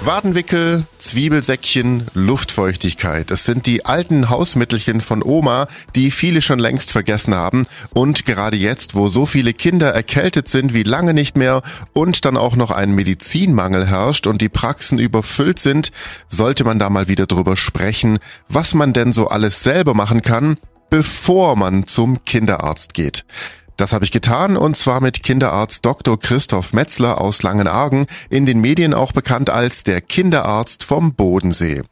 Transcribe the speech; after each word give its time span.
Wadenwickel, 0.00 0.84
Zwiebelsäckchen, 0.98 2.06
Luftfeuchtigkeit. 2.14 3.30
Das 3.30 3.44
sind 3.44 3.66
die 3.66 3.84
alten 3.84 4.30
Hausmittelchen 4.30 5.00
von 5.00 5.22
Oma, 5.22 5.66
die 5.96 6.10
viele 6.10 6.40
schon 6.40 6.60
längst 6.60 6.92
vergessen 6.92 7.34
haben. 7.34 7.66
Und 7.92 8.24
gerade 8.24 8.56
jetzt, 8.56 8.94
wo 8.94 9.08
so 9.08 9.26
viele 9.26 9.52
Kinder 9.52 9.90
erkältet 9.90 10.48
sind 10.48 10.72
wie 10.72 10.84
lange 10.84 11.14
nicht 11.14 11.36
mehr 11.36 11.62
und 11.92 12.24
dann 12.24 12.36
auch 12.36 12.54
noch 12.54 12.70
ein 12.70 12.94
Medizinmangel 12.94 13.86
herrscht 13.86 14.26
und 14.26 14.40
die 14.40 14.48
Praxen 14.48 14.98
überfüllt 14.98 15.58
sind, 15.58 15.90
sollte 16.28 16.64
man 16.64 16.78
da 16.78 16.90
mal 16.90 17.08
wieder 17.08 17.26
drüber 17.26 17.56
sprechen, 17.56 18.18
was 18.48 18.74
man 18.74 18.92
denn 18.92 19.12
so 19.12 19.28
alles 19.28 19.62
selber 19.62 19.94
machen 19.94 20.22
kann, 20.22 20.58
bevor 20.90 21.56
man 21.56 21.86
zum 21.86 22.24
Kinderarzt 22.24 22.94
geht. 22.94 23.24
Das 23.78 23.92
habe 23.92 24.04
ich 24.04 24.10
getan 24.10 24.56
und 24.56 24.74
zwar 24.74 25.00
mit 25.00 25.22
Kinderarzt 25.22 25.86
Dr. 25.86 26.18
Christoph 26.18 26.72
Metzler 26.72 27.20
aus 27.20 27.44
Langenargen, 27.44 28.06
in 28.28 28.44
den 28.44 28.60
Medien 28.60 28.92
auch 28.92 29.12
bekannt 29.12 29.50
als 29.50 29.84
der 29.84 30.00
Kinderarzt 30.00 30.82
vom 30.82 31.14
Bodensee. 31.14 31.82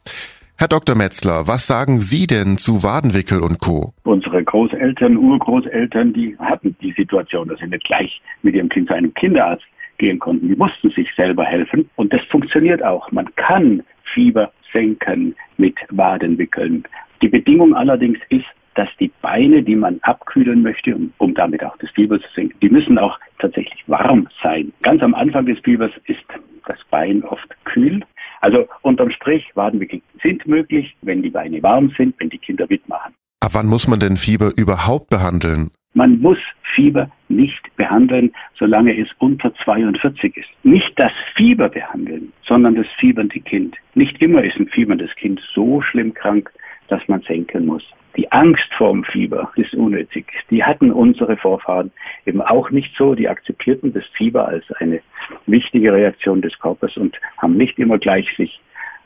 Herr 0.57 0.67
Dr. 0.67 0.97
Metzler, 0.97 1.47
was 1.47 1.65
sagen 1.65 2.01
Sie 2.01 2.27
denn 2.27 2.57
zu 2.57 2.83
Wadenwickel 2.83 3.41
und 3.41 3.59
Co.? 3.59 3.93
Unsere 4.03 4.43
Großeltern, 4.43 5.15
Urgroßeltern, 5.15 6.11
die 6.11 6.35
hatten 6.39 6.75
die 6.81 6.91
Situation, 6.91 7.47
dass 7.47 7.59
sie 7.59 7.67
nicht 7.67 7.85
gleich 7.85 8.21
mit 8.41 8.53
ihrem 8.53 8.67
Kind 8.67 8.89
zu 8.89 8.93
einem 8.93 9.13
Kinderarzt 9.13 9.63
gehen 9.97 10.19
konnten. 10.19 10.49
Die 10.49 10.57
mussten 10.57 10.89
sich 10.89 11.07
selber 11.15 11.45
helfen 11.45 11.89
und 11.95 12.11
das 12.11 12.21
funktioniert 12.29 12.83
auch. 12.83 13.09
Man 13.13 13.33
kann 13.37 13.81
Fieber 14.13 14.51
senken 14.73 15.35
mit 15.55 15.77
Wadenwickeln. 15.91 16.83
Die 17.21 17.29
Bedingung 17.29 17.73
allerdings 17.73 18.19
ist, 18.27 18.45
dass 18.77 18.89
die 18.99 19.11
Beine, 19.21 19.63
die 19.63 19.75
man 19.75 19.99
abkühlen 20.03 20.61
möchte, 20.61 20.95
um, 20.95 21.11
um 21.17 21.33
damit 21.33 21.63
auch 21.63 21.75
das 21.77 21.89
Fieber 21.91 22.19
zu 22.19 22.27
senken, 22.35 22.57
die 22.61 22.69
müssen 22.69 22.97
auch 22.97 23.19
tatsächlich 23.39 23.83
warm 23.87 24.27
sein. 24.43 24.71
Ganz 24.83 25.01
am 25.01 25.15
Anfang 25.15 25.47
des 25.47 25.59
Fiebers 25.59 25.91
ist 26.05 26.23
das 26.67 26.77
Bein 26.91 27.23
oft 27.23 27.47
kühl. 27.65 28.01
Also 28.41 28.67
unterm 28.83 29.09
Strich, 29.09 29.45
Wadenwickel 29.55 30.01
sind 30.21 30.47
möglich, 30.47 30.95
wenn 31.01 31.23
die 31.23 31.31
Beine 31.31 31.61
warm 31.63 31.91
sind, 31.97 32.15
wenn 32.19 32.29
die 32.29 32.37
Kinder 32.37 32.67
mitmachen. 32.69 33.13
Ab 33.39 33.51
wann 33.53 33.67
muss 33.67 33.87
man 33.87 33.99
denn 33.99 34.15
Fieber 34.15 34.51
überhaupt 34.55 35.09
behandeln? 35.09 35.71
Man 35.93 36.19
muss 36.19 36.37
Fieber 36.75 37.09
nicht 37.27 37.75
behandeln, 37.75 38.31
solange 38.59 38.95
es 38.95 39.07
unter 39.17 39.51
42 39.63 40.37
ist. 40.37 40.49
Nicht 40.63 40.91
das 40.97 41.11
Fieber 41.35 41.69
behandeln, 41.69 42.31
sondern 42.45 42.75
das 42.75 42.85
fiebernde 42.99 43.39
Kind. 43.39 43.75
Nicht 43.95 44.21
immer 44.21 44.43
ist 44.43 44.57
ein 44.57 44.67
fieberndes 44.67 45.15
Kind 45.15 45.41
so 45.55 45.81
schlimm 45.81 46.13
krank, 46.13 46.51
dass 46.87 47.07
man 47.07 47.21
senken 47.21 47.65
muss. 47.65 47.83
Die 48.15 48.31
Angst 48.31 48.67
vorm 48.77 49.03
Fieber 49.03 49.51
ist 49.55 49.73
unnötig. 49.75 50.25
Die 50.49 50.63
hatten 50.63 50.91
unsere 50.91 51.37
Vorfahren 51.37 51.91
eben 52.25 52.41
auch 52.41 52.71
nicht 52.71 52.91
so. 52.97 53.13
Die 53.13 53.29
akzeptierten 53.29 53.93
das 53.93 54.05
Fieber 54.13 54.47
als 54.47 54.65
eine 54.79 55.01
wichtige 55.45 55.93
Reaktion 55.93 56.41
des 56.41 56.57
Körpers 56.59 56.97
und 56.97 57.15
haben 57.37 57.57
nicht 57.57 57.77
immer 57.77 57.99
gleich 57.99 58.27
sich 58.35 58.59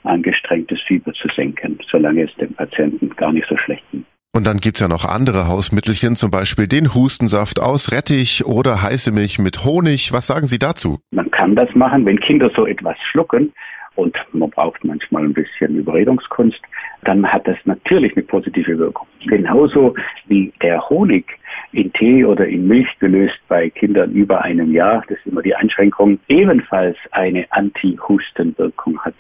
angestrengt, 0.04 0.72
das 0.72 0.80
Fieber 0.88 1.14
zu 1.14 1.28
senken, 1.36 1.80
solange 1.90 2.24
es 2.24 2.36
dem 2.36 2.54
Patienten 2.54 3.10
gar 3.18 3.34
nicht 3.34 3.48
so 3.50 3.58
schlecht 3.58 3.84
ging. 3.92 4.06
Und 4.34 4.48
dann 4.48 4.58
gibt's 4.60 4.80
ja 4.80 4.88
noch 4.88 5.04
andere 5.04 5.50
Hausmittelchen, 5.50 6.16
zum 6.16 6.32
Beispiel 6.32 6.66
den 6.66 6.96
Hustensaft 6.96 7.60
aus 7.60 7.92
Rettich 7.92 8.46
oder 8.46 8.82
heiße 8.82 9.12
Milch 9.12 9.40
mit 9.40 9.66
Honig. 9.66 10.14
Was 10.14 10.28
sagen 10.28 10.48
Sie 10.48 10.58
dazu? 10.58 11.00
Man 11.12 11.30
kann 11.32 11.54
das 11.54 11.68
machen, 11.76 12.06
wenn 12.06 12.18
Kinder 12.18 12.50
so 12.56 12.66
etwas 12.66 12.96
schlucken 13.12 13.52
und 13.96 14.16
man 14.32 14.50
braucht 14.50 14.86
manchmal 14.86 15.24
ein 15.24 15.34
bisschen 15.34 15.76
Überredungskunst, 15.76 16.62
dann 17.04 17.26
hat 17.26 17.48
das 17.48 17.58
natürlich 17.66 18.16
eine 18.16 18.26
positive 18.26 18.78
Wirkung. 18.78 19.08
Genauso 19.26 19.96
wie 20.28 20.54
der 20.62 20.88
Honig 20.90 21.26
in 21.72 21.92
Tee 21.94 22.26
oder 22.26 22.48
in 22.48 22.68
Milch 22.68 22.90
gelöst 23.00 23.40
bei 23.48 23.70
Kindern 23.70 24.12
über 24.12 24.42
einem 24.42 24.72
Jahr, 24.72 25.04
das 25.08 25.18
ist 25.18 25.28
immer 25.28 25.42
die 25.42 25.56
Einschränkung, 25.56 26.20
ebenfalls 26.28 26.98
eine 27.12 27.46
Anti-Hustenwirkung 27.52 29.00
hat. 29.00 29.16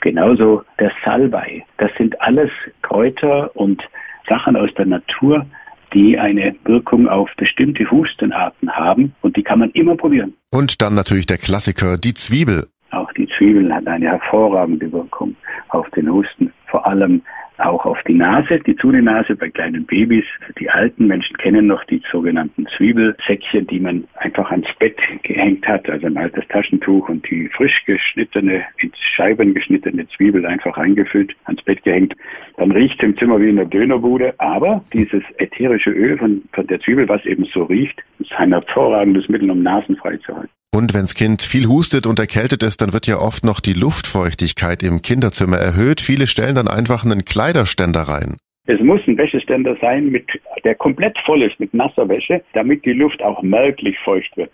Genauso 0.00 0.62
der 0.78 0.92
Salbei. 1.04 1.64
Das 1.78 1.90
sind 1.96 2.20
alles 2.20 2.50
Kräuter 2.82 3.54
und 3.56 3.82
Sachen 4.28 4.56
aus 4.56 4.70
der 4.74 4.86
Natur, 4.86 5.46
die 5.94 6.18
eine 6.18 6.54
Wirkung 6.64 7.08
auf 7.08 7.30
bestimmte 7.36 7.88
Hustenarten 7.90 8.70
haben 8.70 9.14
und 9.22 9.36
die 9.36 9.42
kann 9.42 9.60
man 9.60 9.70
immer 9.70 9.96
probieren. 9.96 10.34
Und 10.52 10.82
dann 10.82 10.94
natürlich 10.94 11.26
der 11.26 11.38
Klassiker, 11.38 11.96
die 11.96 12.14
Zwiebel. 12.14 12.66
Auch 12.90 13.12
die 13.12 13.28
Zwiebel 13.38 13.72
hat 13.72 13.86
eine 13.86 14.06
hervorragende 14.06 14.90
Wirkung 14.92 15.34
auf 15.68 15.88
den 15.90 16.10
Husten, 16.12 16.52
vor 16.74 16.84
allem 16.88 17.22
auch 17.58 17.86
auf 17.86 18.02
die 18.02 18.14
Nase, 18.14 18.58
die 18.58 18.74
Zunennase 18.74 19.36
bei 19.36 19.48
kleinen 19.48 19.86
Babys. 19.86 20.24
Die 20.58 20.68
alten 20.68 21.06
Menschen 21.06 21.36
kennen 21.36 21.68
noch 21.68 21.84
die 21.84 22.02
sogenannten 22.10 22.66
Zwiebelsäckchen, 22.76 23.68
die 23.68 23.78
man 23.78 24.02
einfach 24.16 24.50
ans 24.50 24.66
Bett 24.80 24.98
gehängt 25.22 25.64
hat, 25.68 25.88
also 25.88 26.08
ein 26.08 26.16
altes 26.16 26.42
Taschentuch 26.48 27.08
und 27.08 27.30
die 27.30 27.48
frisch 27.50 27.84
geschnittene, 27.86 28.64
in 28.78 28.90
Scheiben 29.14 29.54
geschnittene 29.54 30.08
Zwiebel 30.08 30.44
einfach 30.46 30.76
eingefüllt, 30.76 31.36
ans 31.44 31.62
Bett 31.62 31.84
gehängt. 31.84 32.16
Dann 32.56 32.72
riecht 32.72 32.98
es 32.98 33.04
im 33.04 33.16
Zimmer 33.16 33.40
wie 33.40 33.50
in 33.50 33.56
der 33.56 33.66
Dönerbude, 33.66 34.34
aber 34.38 34.82
dieses 34.92 35.22
ätherische 35.38 35.90
Öl 35.90 36.18
von, 36.18 36.42
von 36.52 36.66
der 36.66 36.80
Zwiebel, 36.80 37.08
was 37.08 37.24
eben 37.24 37.44
so 37.44 37.62
riecht, 37.62 38.02
ist 38.18 38.32
ein 38.32 38.50
hervorragendes 38.50 39.28
Mittel, 39.28 39.48
um 39.48 39.62
Nasen 39.62 39.96
halten. 40.02 40.48
Und 40.74 40.92
wenns 40.92 41.14
Kind 41.14 41.40
viel 41.40 41.68
hustet 41.68 42.04
und 42.04 42.18
erkältet 42.18 42.64
ist, 42.64 42.80
dann 42.80 42.92
wird 42.92 43.06
ja 43.06 43.18
oft 43.18 43.44
noch 43.44 43.60
die 43.60 43.74
Luftfeuchtigkeit 43.74 44.82
im 44.82 45.02
Kinderzimmer 45.02 45.56
erhöht. 45.56 46.00
Viele 46.00 46.26
stellen 46.26 46.56
dann 46.56 46.66
einfach 46.66 47.04
einen 47.04 47.24
Kleiderständer 47.24 48.00
rein. 48.00 48.38
Es 48.66 48.80
muss 48.80 49.00
ein 49.06 49.16
Wäscheständer 49.16 49.76
sein, 49.80 50.08
mit, 50.08 50.26
der 50.64 50.74
komplett 50.74 51.16
voll 51.24 51.44
ist 51.44 51.60
mit 51.60 51.72
nasser 51.74 52.08
Wäsche, 52.08 52.42
damit 52.54 52.84
die 52.84 52.92
Luft 52.92 53.22
auch 53.22 53.40
merklich 53.42 53.96
feucht 54.00 54.36
wird. 54.36 54.50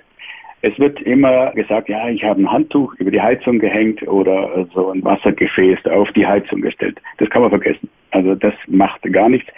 Es 0.61 0.79
wird 0.79 1.01
immer 1.01 1.53
gesagt, 1.53 1.89
ja, 1.89 2.07
ich 2.11 2.23
habe 2.23 2.43
ein 2.43 2.53
Handtuch 2.53 2.93
über 2.99 3.11
die 3.11 3.23
Heizung 3.23 3.59
gehängt 3.59 4.07
oder 4.07 4.69
so 4.75 4.91
ein 4.91 5.03
Wassergefäß 5.03 5.87
auf 5.87 6.13
die 6.13 6.27
Heizung 6.27 6.61
gestellt. 6.61 7.01
Das 7.17 7.31
kann 7.31 7.41
man 7.41 7.51
vergessen. 7.51 7.89
Also 8.11 8.35
das 8.35 8.53
macht 8.67 9.03
gar 9.11 9.31
nichts. 9.31 9.49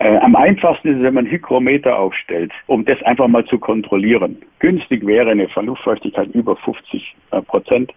Äh, 0.00 0.16
am 0.18 0.36
einfachsten 0.36 0.88
ist 0.88 0.96
es, 0.98 1.02
wenn 1.02 1.14
man 1.14 1.26
Hygrometer 1.26 1.98
aufstellt, 1.98 2.52
um 2.66 2.84
das 2.84 3.02
einfach 3.02 3.26
mal 3.26 3.44
zu 3.46 3.58
kontrollieren. 3.58 4.36
Günstig 4.60 5.04
wäre 5.04 5.30
eine 5.30 5.48
Luftfeuchtigkeit 5.56 6.28
über 6.34 6.54
50 6.56 7.16
äh, 7.32 7.42
Prozent. 7.42 7.92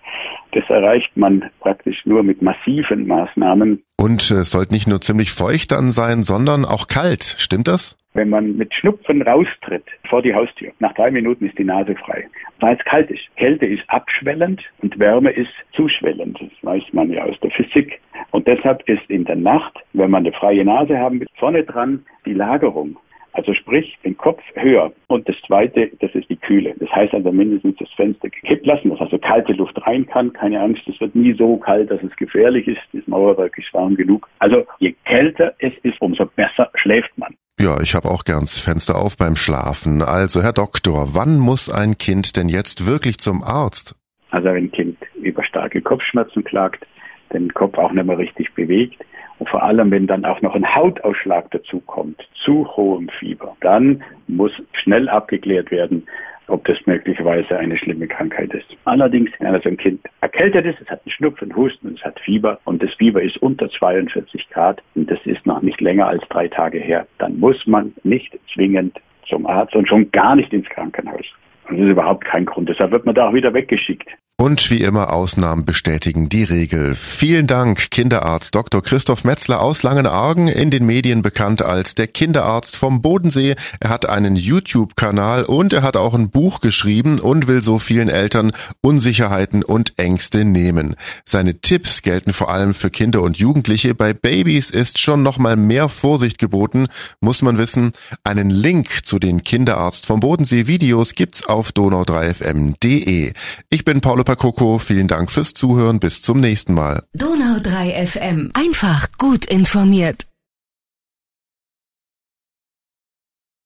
Das 0.52 0.68
erreicht 0.70 1.16
man 1.16 1.50
praktisch 1.60 2.04
nur 2.06 2.24
mit 2.24 2.42
massiven 2.42 3.06
Maßnahmen. 3.06 3.84
Und 3.98 4.22
es 4.22 4.32
äh, 4.32 4.44
sollte 4.44 4.74
nicht 4.74 4.88
nur 4.88 5.00
ziemlich 5.02 5.32
feucht 5.32 5.72
dann 5.72 5.92
sein, 5.92 6.24
sondern 6.24 6.66
auch 6.66 6.88
kalt. 6.88 7.36
Stimmt 7.38 7.68
das? 7.68 7.98
Wenn 8.14 8.30
man 8.30 8.58
mit 8.58 8.74
Schnupfen 8.74 9.22
raustritt 9.22 9.86
vor 10.10 10.24
die 10.24 10.34
Haustür, 10.34 10.72
nach 10.80 10.94
drei 10.94 11.12
Minuten 11.12 11.46
ist 11.46 11.58
die 11.58 11.64
Nase 11.64 11.96
frei, 11.96 12.28
weil 12.60 12.76
es 12.76 12.84
kalt 12.84 13.12
ist. 13.12 13.22
Kälte 13.38 13.68
ist 13.68 13.84
abschwellend 13.88 14.62
und 14.82 14.98
Wärme 15.00 15.32
ist 15.32 15.52
zuschwellend. 15.74 16.40
Das 16.42 16.50
weiß 16.64 16.84
man 16.94 17.12
ja 17.12 17.24
aus 17.24 17.40
der 17.42 17.52
Physik. 17.52 18.02
Und 18.42 18.48
deshalb 18.48 18.82
ist 18.90 19.08
in 19.08 19.24
der 19.26 19.36
Nacht, 19.36 19.78
wenn 19.94 20.10
man 20.10 20.26
eine 20.26 20.34
freie 20.34 20.66
Nase 20.66 20.98
haben 20.98 21.20
will, 21.20 21.28
vorne 21.38 21.64
dran 21.64 22.04
die 22.26 22.34
Lagerung. 22.34 22.98
Also 23.34 23.54
sprich, 23.54 24.00
den 24.04 24.18
Kopf 24.18 24.42
höher. 24.56 24.92
Und 25.06 25.30
das 25.30 25.36
zweite, 25.46 25.92
das 26.00 26.10
ist 26.16 26.28
die 26.28 26.38
Kühle. 26.38 26.74
Das 26.80 26.90
heißt 26.90 27.14
also 27.14 27.32
mindestens 27.32 27.76
das 27.78 27.90
Fenster 27.96 28.30
gekippt 28.30 28.66
lassen, 28.66 28.90
dass 28.90 29.00
also 29.00 29.20
kalte 29.20 29.54
Luft 29.54 29.78
rein 29.86 30.08
kann. 30.08 30.34
Keine 30.34 30.60
Angst, 30.60 30.82
es 30.88 31.00
wird 31.00 31.14
nie 31.14 31.34
so 31.34 31.58
kalt, 31.58 31.92
dass 31.92 32.02
es 32.02 32.16
gefährlich 32.16 32.68
ist. 32.68 32.82
Das 32.94 33.06
Mauerwerk 33.06 33.56
ist 33.60 33.72
warm 33.76 33.94
genug. 33.94 34.28
Also 34.40 34.66
je 34.80 34.96
kälter 35.06 35.54
es 35.60 35.74
ist, 35.84 36.02
umso 36.02 36.26
besser 36.26 36.72
schläft 36.74 37.16
man. 37.20 37.36
Ja, 37.60 37.80
ich 37.80 37.94
habe 37.94 38.10
auch 38.10 38.24
gern 38.24 38.40
das 38.40 38.60
Fenster 38.60 38.98
auf 38.98 39.18
beim 39.18 39.36
Schlafen. 39.36 40.02
Also, 40.02 40.42
Herr 40.42 40.54
Doktor, 40.54 41.10
wann 41.14 41.38
muss 41.38 41.70
ein 41.70 42.00
Kind 42.00 42.38
denn 42.38 42.50
jetzt 42.50 42.88
wirklich 42.88 43.20
zum 43.20 43.44
Arzt? 43.44 43.96
Also, 44.32 44.46
wenn 44.46 44.64
ein 44.64 44.72
Kind 44.72 44.98
über 45.22 45.44
starke 45.44 45.80
Kopfschmerzen 45.82 46.44
klagt, 46.44 46.88
den 47.34 47.54
Kopf 47.54 47.78
auch 47.78 47.92
nicht 47.92 48.06
mehr 48.06 48.18
richtig 48.18 48.54
bewegt. 48.54 48.98
Und 49.40 49.50
vor 49.50 49.64
allem, 49.64 49.90
wenn 49.90 50.06
dann 50.06 50.24
auch 50.26 50.42
noch 50.42 50.54
ein 50.54 50.76
Hautausschlag 50.76 51.50
dazu 51.52 51.80
kommt, 51.82 52.22
zu 52.46 52.68
hohem 52.76 53.10
Fieber, 53.10 53.56
dann 53.62 54.04
muss 54.28 54.52
schnell 54.74 55.10
abgeklärt 55.10 55.72
werden, 55.72 56.06
ob 56.48 56.66
das 56.66 56.78
möglicherweise 56.86 57.58
eine 57.58 57.78
schlimme 57.78 58.08
Krankheit 58.08 58.54
ist. 58.54 58.68
Allerdings, 58.86 59.32
wenn 59.40 59.48
also 59.48 59.70
ein 59.70 59.78
Kind 59.78 60.02
erkältet 60.22 60.66
ist, 60.66 60.82
es 60.82 60.90
hat 60.90 61.02
einen 61.06 61.12
Schnupfen, 61.12 61.56
Husten, 61.56 61.96
es 61.96 62.04
hat 62.04 62.20
Fieber 62.20 62.60
und 62.66 62.84
das 62.84 62.94
Fieber 62.96 63.22
ist 63.22 63.38
unter 63.38 63.70
42 63.70 64.50
Grad 64.50 64.82
und 64.96 65.10
das 65.10 65.20
ist 65.26 65.46
noch 65.46 65.62
nicht 65.62 65.82
länger 65.82 66.08
als 66.08 66.24
drei 66.30 66.48
Tage 66.48 66.80
her, 66.80 67.08
dann 67.18 67.40
muss 67.40 67.66
man 67.66 67.94
nicht 68.04 68.38
zwingend 68.54 69.00
zum 69.28 69.48
Arzt 69.48 69.76
und 69.76 69.88
schon 69.88 70.12
gar 70.12 70.36
nicht 70.36 70.52
ins 70.54 70.68
Krankenhaus. 70.70 71.26
Das 71.70 71.80
ist 71.80 71.86
überhaupt 71.86 72.26
kein 72.26 72.46
Grund. 72.46 72.68
Deshalb 72.68 72.92
wird 72.92 73.06
man 73.06 73.16
da 73.16 73.30
auch 73.30 73.34
wieder 73.34 73.54
weggeschickt. 73.54 74.10
Und 74.42 74.72
wie 74.72 74.82
immer 74.82 75.14
Ausnahmen 75.14 75.66
bestätigen 75.66 76.28
die 76.28 76.44
Regel. 76.44 76.96
Vielen 76.96 77.46
Dank, 77.46 77.92
Kinderarzt 77.92 78.56
Dr. 78.56 78.82
Christoph 78.82 79.24
Metzler 79.24 79.62
aus 79.62 79.84
Langenargen, 79.84 80.48
in 80.48 80.72
den 80.72 80.84
Medien 80.84 81.22
bekannt 81.22 81.62
als 81.62 81.94
der 81.94 82.08
Kinderarzt 82.08 82.76
vom 82.76 83.04
Bodensee. 83.04 83.54
Er 83.80 83.90
hat 83.92 84.10
einen 84.10 84.36
YouTube-Kanal 84.36 85.44
und 85.44 85.74
er 85.74 85.84
hat 85.84 85.96
auch 85.96 86.16
ein 86.16 86.32
Buch 86.32 86.60
geschrieben 86.60 87.20
und 87.20 87.48
will 87.48 87.62
so 87.62 87.78
vielen 87.78 88.10
Eltern 88.10 88.52
Unsicherheiten 88.82 89.62
und 89.62 90.00
Ängste 90.00 90.44
nehmen. 90.44 90.96
Seine 91.24 91.62
Tipps 91.62 92.02
gelten 92.02 92.34
vor 92.34 92.50
allem 92.50 92.74
für 92.74 92.90
Kinder 92.90 93.22
und 93.22 93.38
Jugendliche. 93.38 93.94
Bei 93.94 94.12
Babys 94.12 94.72
ist 94.72 94.98
schon 94.98 95.22
noch 95.22 95.38
mal 95.38 95.56
mehr 95.56 95.88
Vorsicht 95.88 96.40
geboten, 96.40 96.88
muss 97.20 97.44
man 97.44 97.60
wissen. 97.60 97.92
Einen 98.24 98.50
Link 98.50 99.06
zu 99.06 99.20
den 99.20 99.44
Kinderarzt 99.44 100.08
vom 100.08 100.20
Bodensee 100.20 100.66
Videos 100.66 101.14
gibt's 101.14 101.46
auf 101.46 101.70
donau3fm.de. 101.70 103.34
Ich 103.70 103.86
bin 103.86 104.02
Paulo 104.02 104.24
Coco, 104.36 104.80
vielen 104.80 105.08
Dank 105.08 105.32
fürs 105.32 105.54
Zuhören. 105.54 106.00
Bis 106.00 106.22
zum 106.22 106.40
nächsten 106.40 106.74
Mal. 106.74 107.04
Donau 107.14 107.60
3 107.62 108.06
FM. 108.08 108.52
Einfach 108.54 109.08
gut 109.18 109.46
informiert. 109.46 110.26